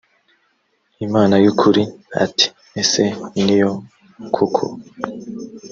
[1.05, 1.83] imana y ukuri
[2.23, 2.47] ati
[2.81, 3.03] ese
[3.45, 3.71] niyo
[4.35, 4.65] koko